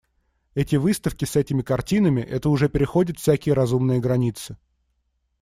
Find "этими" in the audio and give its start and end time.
1.35-1.61